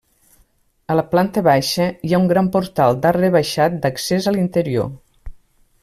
[0.93, 4.91] A la planta baixa hi ha un gran portal d'arc rebaixat d'accés a l'interior.